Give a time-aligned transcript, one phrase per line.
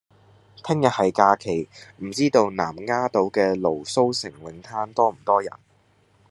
[0.63, 5.51] 聽日係假期，唔知道南丫島嘅蘆鬚城泳灘多唔多人？